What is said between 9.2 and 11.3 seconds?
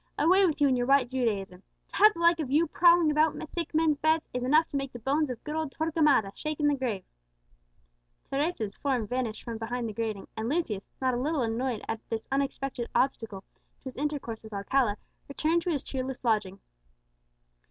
from behind the grating, and Lucius, not a